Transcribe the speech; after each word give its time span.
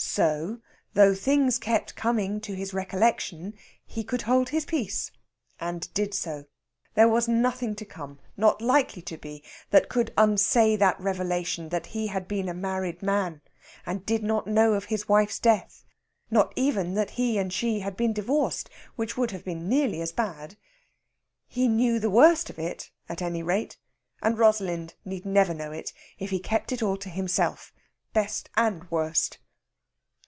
So, 0.00 0.60
though 0.94 1.12
things 1.12 1.58
kept 1.58 1.96
coming 1.96 2.40
to 2.42 2.54
his 2.54 2.72
recollection, 2.72 3.54
he 3.84 4.04
could 4.04 4.22
hold 4.22 4.50
his 4.50 4.64
peace, 4.64 5.10
and 5.58 5.92
did 5.92 6.14
so. 6.14 6.44
There 6.94 7.08
was 7.08 7.26
nothing 7.26 7.74
to 7.74 7.84
come 7.84 8.20
not 8.36 8.62
likely 8.62 9.02
to 9.02 9.16
be 9.16 9.42
that 9.70 9.88
could 9.88 10.14
unsay 10.16 10.76
that 10.76 11.00
revelation 11.00 11.70
that 11.70 11.86
he 11.86 12.06
had 12.06 12.28
been 12.28 12.48
a 12.48 12.54
married 12.54 13.02
man, 13.02 13.40
and 13.84 14.06
did 14.06 14.22
not 14.22 14.46
know 14.46 14.74
of 14.74 14.84
his 14.84 15.08
wife's 15.08 15.40
death; 15.40 15.84
not 16.30 16.52
even 16.54 16.94
that 16.94 17.10
he 17.10 17.36
and 17.36 17.52
she 17.52 17.80
had 17.80 17.96
been 17.96 18.12
divorced, 18.12 18.70
which 18.94 19.16
would 19.16 19.32
have 19.32 19.44
been 19.44 19.68
nearly 19.68 20.00
as 20.00 20.12
bad. 20.12 20.56
He 21.48 21.66
knew 21.66 21.98
the 21.98 22.08
worst 22.10 22.50
of 22.50 22.58
it, 22.60 22.92
at 23.08 23.20
any 23.20 23.42
rate, 23.42 23.76
and 24.22 24.38
Rosalind 24.38 24.94
need 25.04 25.26
never 25.26 25.54
know 25.54 25.72
it 25.72 25.92
if 26.20 26.30
he 26.30 26.38
kept 26.38 26.70
it 26.70 26.84
all 26.84 26.96
to 26.98 27.08
himself, 27.08 27.72
best 28.14 28.48
and 28.56 28.88
worst. 28.92 29.38